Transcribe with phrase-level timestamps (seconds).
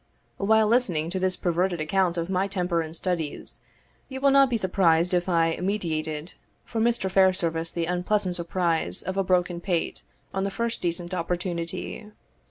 [0.37, 3.59] While listening to this perverted account of my temper and studies,
[4.09, 6.33] you will not be surprised if I meditated
[6.65, 7.07] for Mr.
[7.07, 10.01] Fairservice the unpleasant surprise of a broken pate
[10.33, 12.07] on the first decent opportunity.